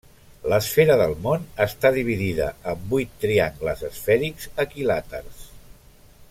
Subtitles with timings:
[0.51, 5.47] L'esfera del món està dividida en vuit triangles esfèrics equilàters.